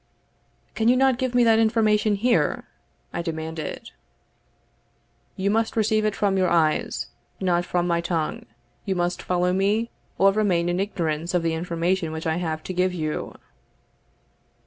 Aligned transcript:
"Can 0.73 0.87
you 0.87 0.97
not 0.97 1.19
give 1.19 1.35
me 1.35 1.43
that 1.43 1.59
information 1.59 2.15
here?" 2.15 2.63
I 3.13 3.21
demanded. 3.21 3.91
"You 5.35 5.51
must 5.51 5.75
receive 5.75 6.05
it 6.05 6.15
from 6.15 6.39
your 6.39 6.49
eyes, 6.49 7.05
not 7.39 7.65
from 7.65 7.85
my 7.85 8.01
tongue 8.01 8.47
you 8.83 8.95
must 8.95 9.21
follow 9.21 9.53
me, 9.53 9.91
or 10.17 10.31
remain 10.31 10.69
in 10.69 10.79
ignorance 10.79 11.35
of 11.35 11.43
the 11.43 11.53
information 11.53 12.11
which 12.13 12.25
I 12.25 12.37
have 12.37 12.63
to 12.63 12.73
give 12.73 12.95
you." 12.95 13.35